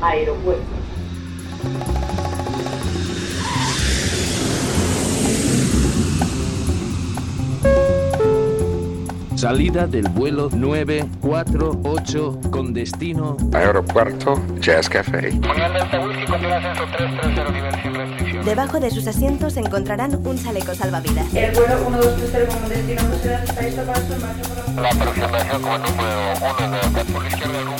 [0.00, 0.80] aeropuertos.
[9.40, 15.30] Salida del vuelo 948 con destino Aeropuerto Jazz Café.
[18.44, 21.32] Debajo de sus asientos encontrarán un chaleco salvavidas.
[21.34, 23.02] El vuelo 1230 con destino
[24.82, 24.90] la...
[24.90, 27.79] Aproximación como número 1 de la izquierda,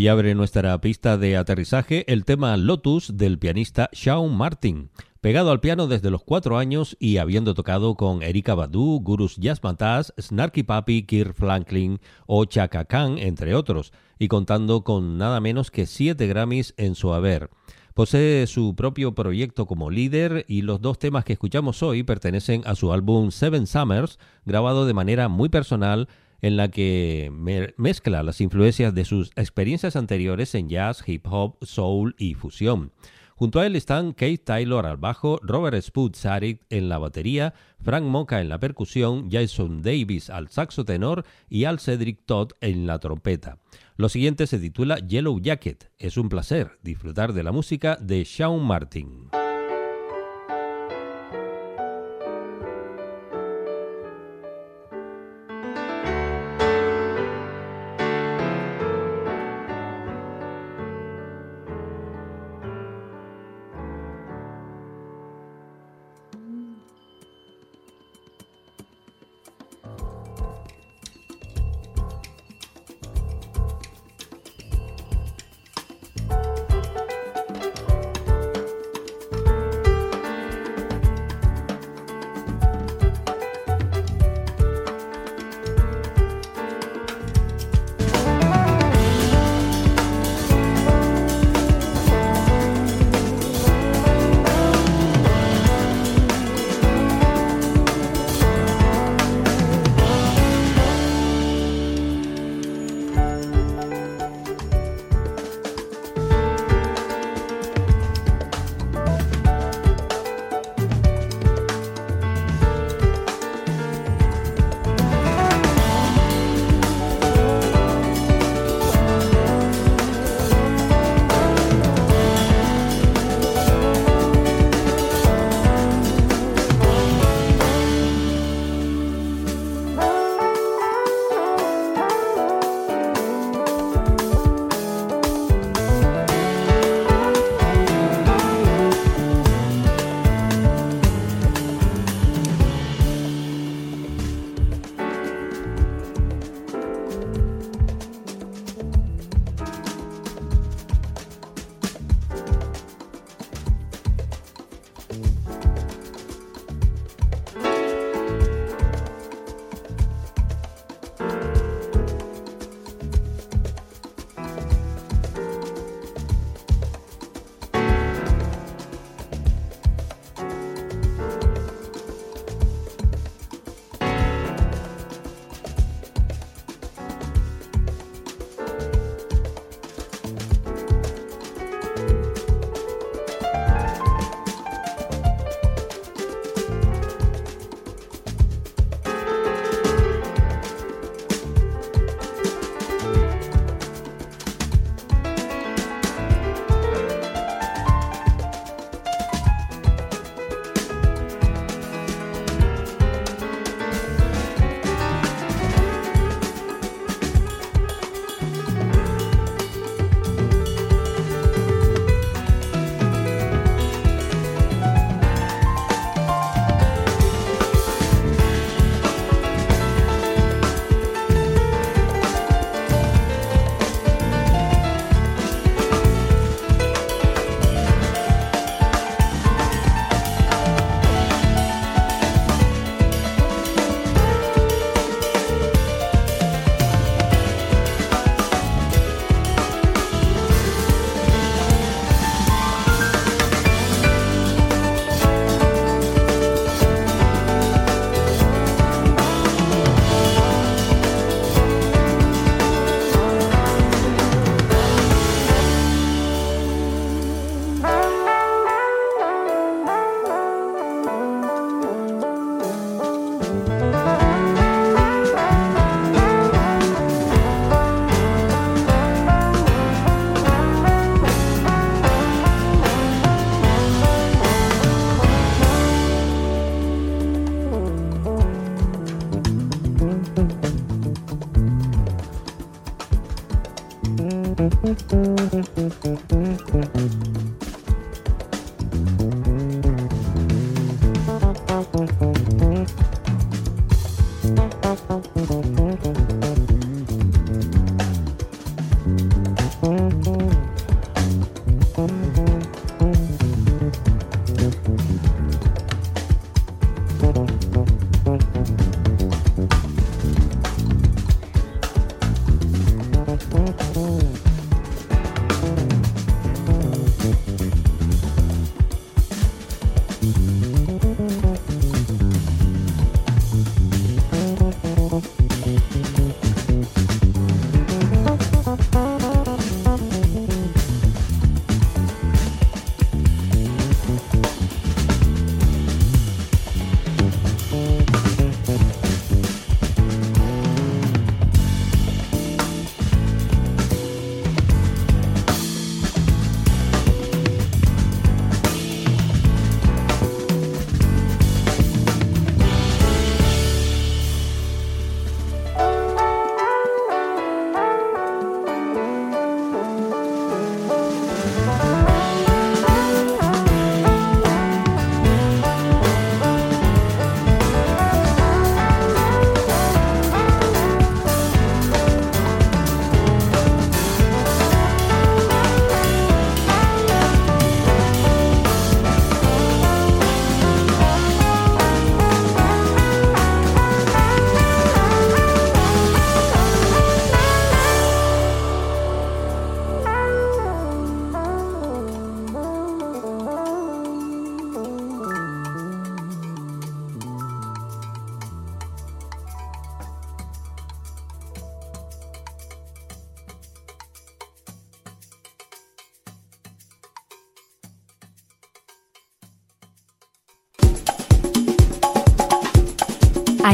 [0.00, 4.88] Hoy abre nuestra pista de aterrizaje el tema Lotus del pianista Shawn Martin.
[5.20, 10.14] Pegado al piano desde los cuatro años y habiendo tocado con Erika Badu, Gurus Yasmatas,
[10.18, 15.84] Snarky Papi, Kirk Franklin o Chaka Khan, entre otros, y contando con nada menos que
[15.84, 17.50] siete Grammys en su haber.
[17.92, 22.74] Posee su propio proyecto como líder y los dos temas que escuchamos hoy pertenecen a
[22.74, 26.08] su álbum Seven Summers, grabado de manera muy personal
[26.42, 27.30] en la que
[27.76, 32.92] mezcla las influencias de sus experiencias anteriores en jazz, hip hop, soul y fusión.
[33.40, 38.04] Junto a él están Kate Taylor al bajo, Robert Spud Sarik en la batería, Frank
[38.04, 42.98] Moca en la percusión, Jason Davis al saxo tenor y Al Cedric Todd en la
[42.98, 43.56] trompeta.
[43.96, 45.90] Lo siguiente se titula Yellow Jacket.
[45.98, 49.39] Es un placer disfrutar de la música de Shawn Martin.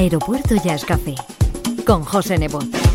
[0.07, 1.17] Aeropuerto Jazz Café
[1.85, 2.86] con José Nebot.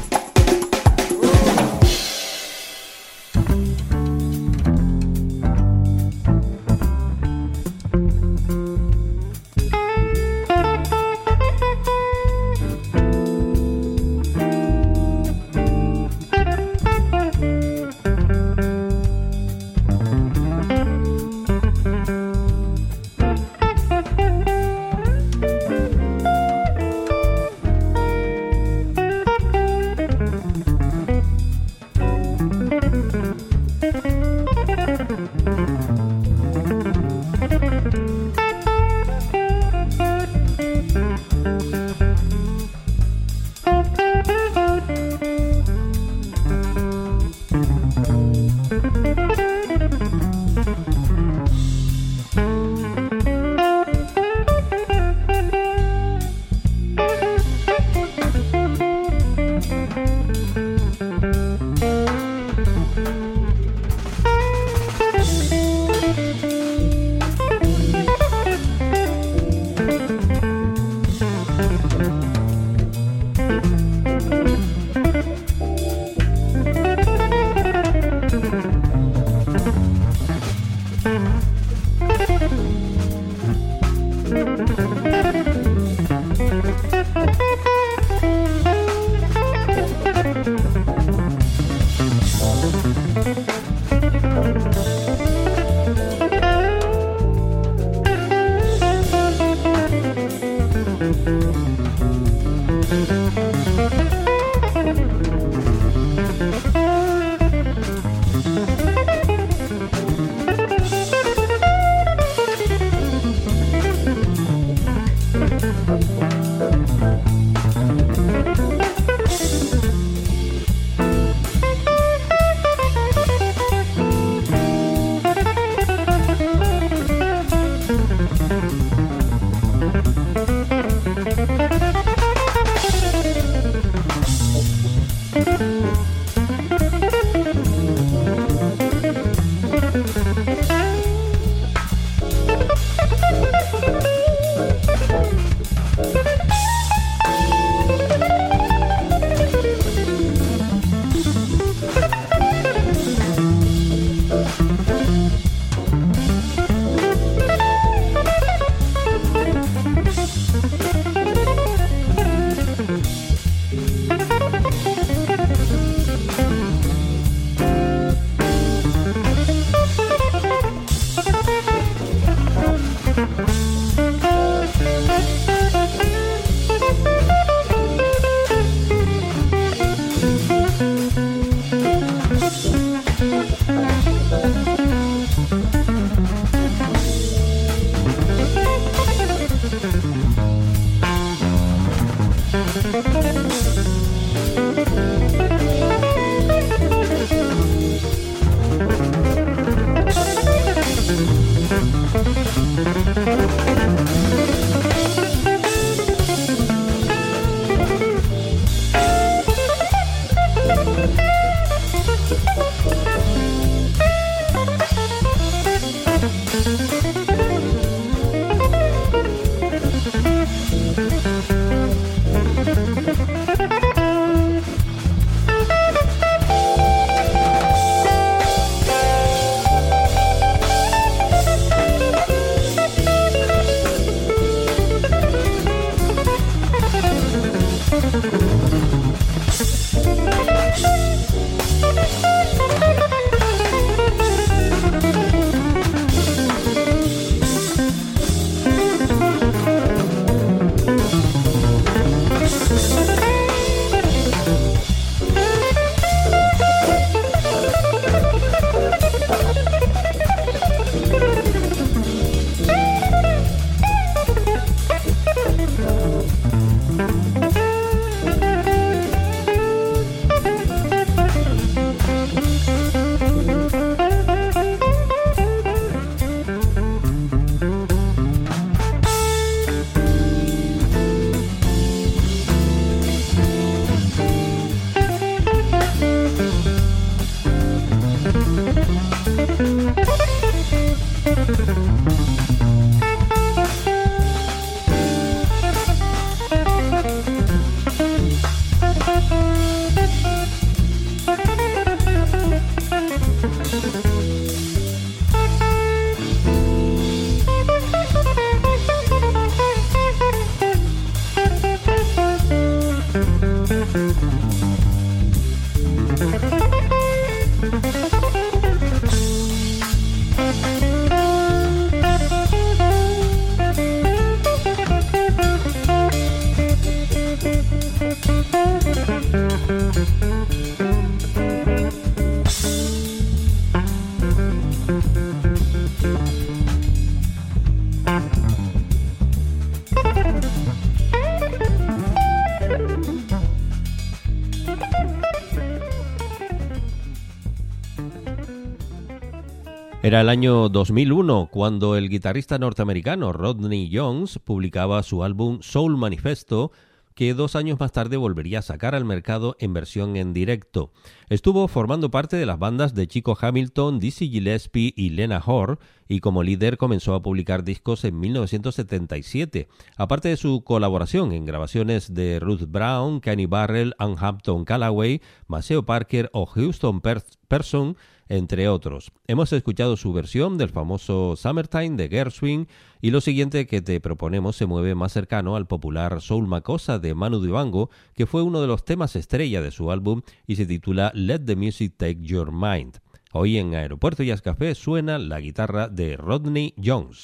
[350.11, 356.73] Era el año 2001 cuando el guitarrista norteamericano Rodney Jones publicaba su álbum Soul Manifesto,
[357.15, 360.91] que dos años más tarde volvería a sacar al mercado en versión en directo.
[361.29, 366.19] Estuvo formando parte de las bandas de Chico Hamilton, Dizzy Gillespie y Lena Horr, y
[366.19, 369.69] como líder comenzó a publicar discos en 1977.
[369.95, 375.85] Aparte de su colaboración en grabaciones de Ruth Brown, Kenny Barrell, Ann Hampton Callaway, Maceo
[375.85, 377.95] Parker o Houston Person,
[378.31, 379.11] entre otros.
[379.27, 382.67] Hemos escuchado su versión del famoso Summertime de Gershwin
[383.01, 387.13] y lo siguiente que te proponemos se mueve más cercano al popular Soul Macosa de
[387.13, 391.11] Manu Dibango, que fue uno de los temas estrella de su álbum y se titula
[391.13, 392.99] Let the Music Take Your Mind.
[393.33, 397.23] Hoy en Aeropuerto Jazz Café suena la guitarra de Rodney Jones.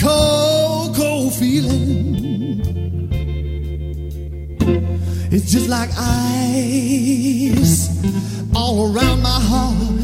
[0.00, 2.60] Cold, cold feeling.
[5.30, 7.88] It's just like ice
[8.54, 9.99] all around my heart.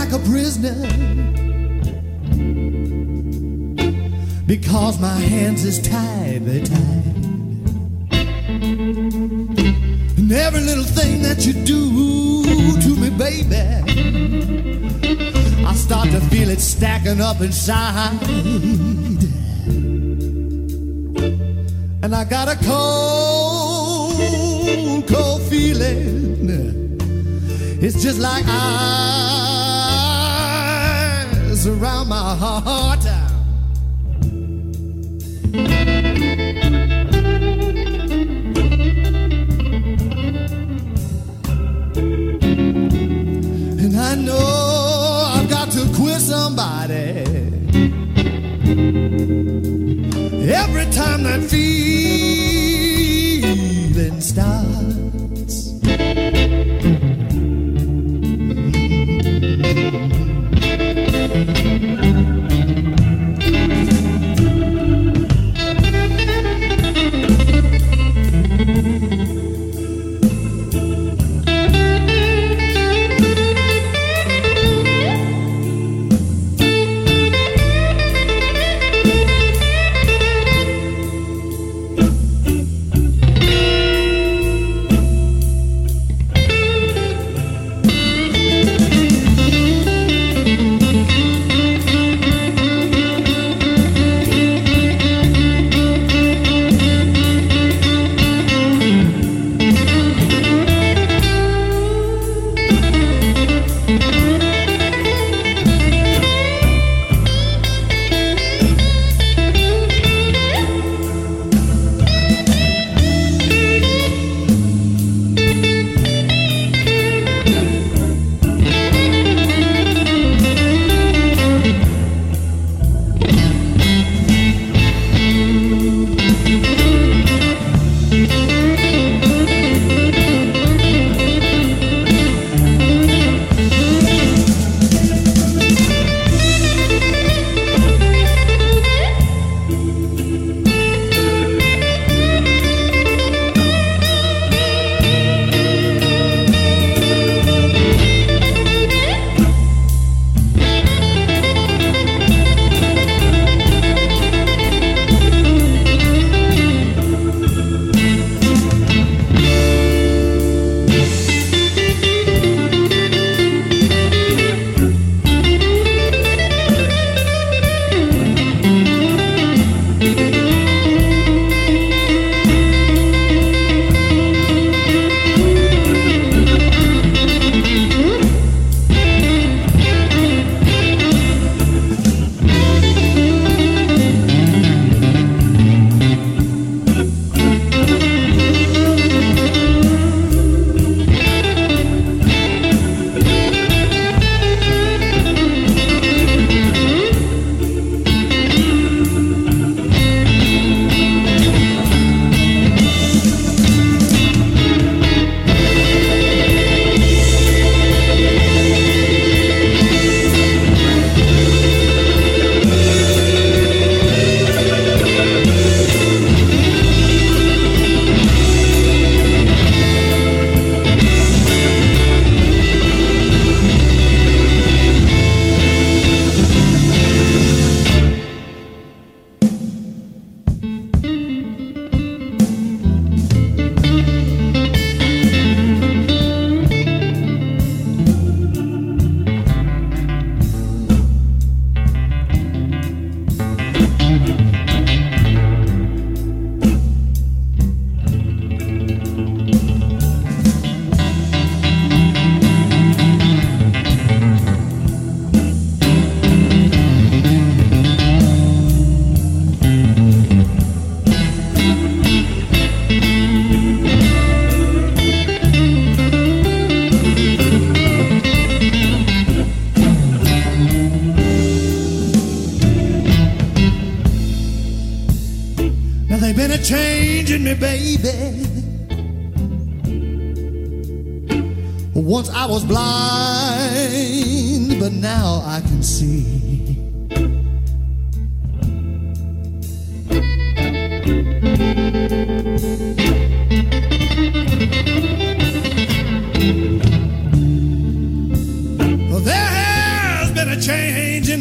[0.00, 0.80] Like a prisoner
[4.46, 7.04] because my hands is tied, they tied.
[10.18, 13.60] And every little thing that you do to me, baby,
[15.66, 18.22] I start to feel it stacking up inside.
[22.02, 24.16] And I got a cold,
[25.08, 26.29] cold feeling.
[27.82, 28.56] It's just like eyes
[31.66, 33.29] around my heart.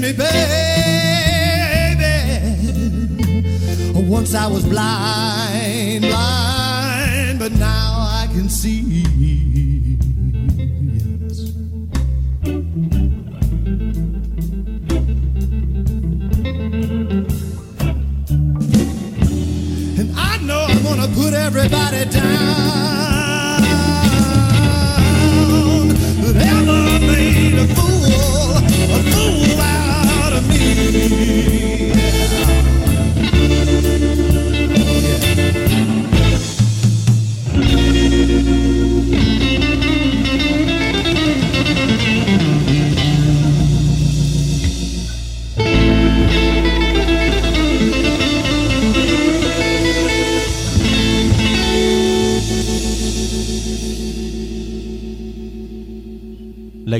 [0.09, 1.99] Me, baby.
[4.07, 7.88] Once I was blind, blind, but now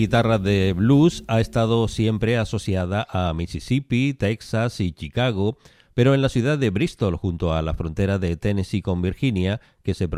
[0.10, 5.60] guitarra de blues ha estado siempre asociada a Mississippi, Texas y Chicago,
[5.94, 9.94] pero en la ciudad de Bristol, junto a la frontera de Tennessee con Virginia, que
[9.94, 10.10] se,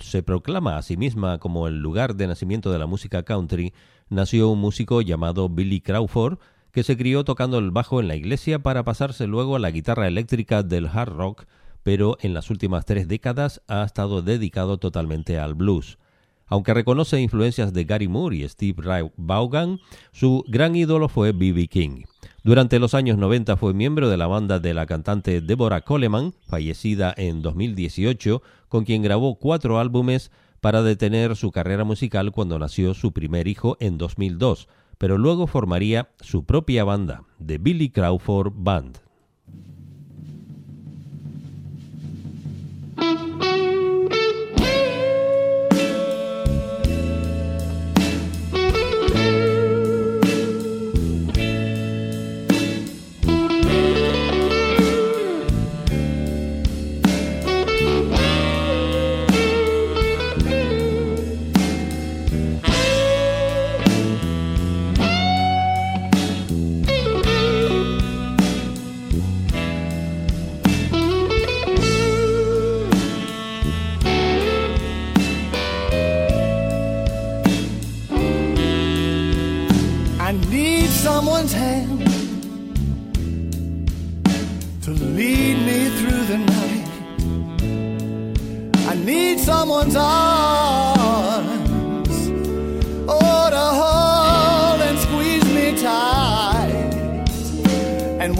[0.00, 3.74] se proclama a sí misma como el lugar de nacimiento de la música country,
[4.08, 6.38] nació un músico llamado Billy Crawford,
[6.72, 10.08] que se crió tocando el bajo en la iglesia para pasarse luego a la guitarra
[10.08, 11.44] eléctrica del hard rock,
[11.82, 15.98] pero en las últimas tres décadas ha estado dedicado totalmente al blues.
[16.46, 19.80] Aunque reconoce influencias de Gary Moore y Steve Vaughan,
[20.12, 21.66] su gran ídolo fue B.B.
[21.68, 22.04] King.
[22.44, 27.12] Durante los años 90 fue miembro de la banda de la cantante Deborah Coleman, fallecida
[27.16, 30.30] en 2018, con quien grabó cuatro álbumes
[30.60, 34.68] para detener su carrera musical cuando nació su primer hijo en 2002,
[34.98, 39.05] pero luego formaría su propia banda, The Billy Crawford Band.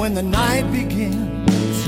[0.07, 1.87] When the night begins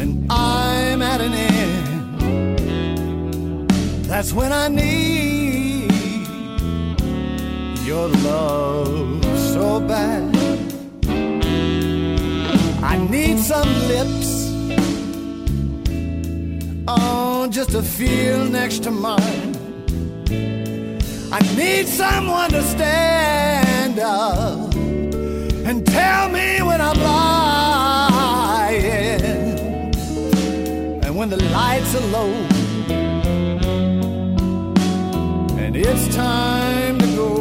[0.00, 2.90] and I'm at an end,
[4.10, 5.92] that's when I need
[7.86, 10.34] your love so bad.
[12.82, 14.50] I need some lips,
[16.88, 19.54] oh, just to feel next to mine.
[21.30, 24.51] I need someone to stand up
[25.92, 27.60] tell me when I'm lying,
[31.04, 32.32] and when the lights are low,
[35.62, 37.32] and it's time to go.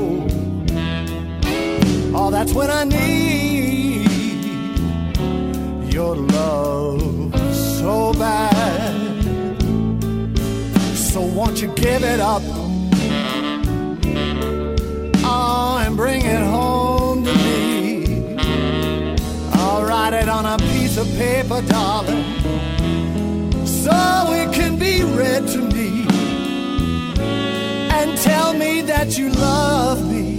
[2.14, 4.06] Oh, that's when I need
[5.94, 8.96] your love so bad.
[10.94, 12.44] So won't you give it up?
[15.24, 16.51] Oh, and bring it home
[20.92, 22.26] piece of paper, darling,
[23.66, 23.92] so
[24.32, 26.06] it can be read to me.
[27.98, 30.38] And tell me that you love me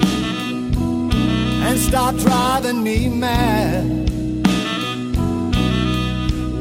[1.66, 4.11] and stop driving me mad.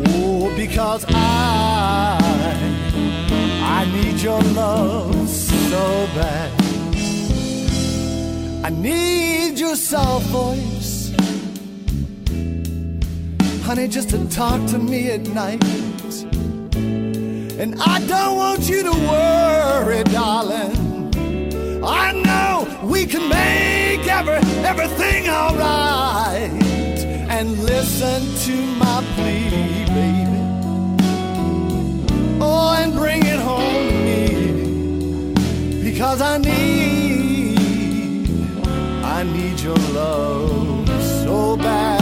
[0.07, 2.17] Oh, because I,
[3.61, 6.51] I need your love so bad.
[8.63, 10.80] I need your soft voice,
[13.71, 15.63] honey, just to talk to me at night.
[16.75, 20.75] And I don't want you to worry, darling.
[21.81, 24.41] I know we can make every,
[24.71, 26.51] everything alright.
[27.35, 29.49] And listen to my plea,
[29.95, 30.37] baby.
[32.41, 37.57] Oh, and bring it home to me because I need,
[39.05, 40.89] I need your love
[41.23, 42.00] so bad.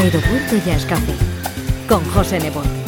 [0.00, 1.12] Aeropuerto Jazz Café
[1.86, 2.79] con José Nebot.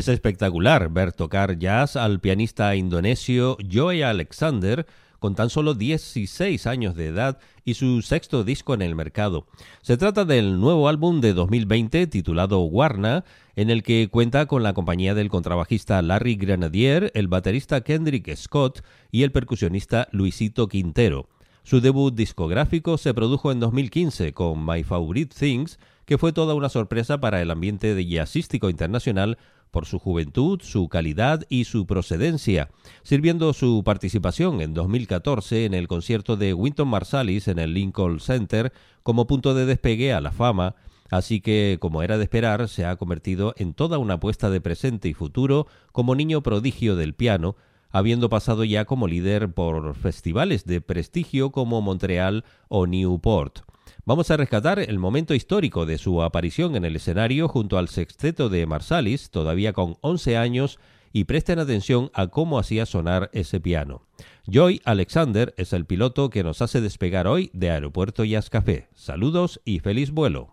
[0.00, 4.86] Es espectacular ver tocar jazz al pianista indonesio Joy Alexander
[5.18, 9.46] con tan solo 16 años de edad y su sexto disco en el mercado.
[9.82, 13.26] Se trata del nuevo álbum de 2020 titulado Warna,
[13.56, 18.82] en el que cuenta con la compañía del contrabajista Larry Grenadier, el baterista Kendrick Scott
[19.10, 21.28] y el percusionista Luisito Quintero.
[21.62, 26.70] Su debut discográfico se produjo en 2015 con My Favorite Things, que fue toda una
[26.70, 29.36] sorpresa para el ambiente de jazzístico internacional
[29.70, 32.70] por su juventud, su calidad y su procedencia,
[33.02, 38.72] sirviendo su participación en 2014 en el concierto de Winton Marsalis en el Lincoln Center
[39.02, 40.74] como punto de despegue a la fama,
[41.10, 45.08] así que, como era de esperar, se ha convertido en toda una apuesta de presente
[45.08, 47.56] y futuro como niño prodigio del piano,
[47.90, 53.60] habiendo pasado ya como líder por festivales de prestigio como Montreal o Newport.
[54.10, 58.48] Vamos a rescatar el momento histórico de su aparición en el escenario junto al sexteto
[58.48, 60.80] de Marsalis, todavía con 11 años,
[61.12, 64.02] y presten atención a cómo hacía sonar ese piano.
[64.48, 68.88] Joy Alexander es el piloto que nos hace despegar hoy de Aeropuerto Jazz Café.
[68.94, 70.52] Saludos y feliz vuelo.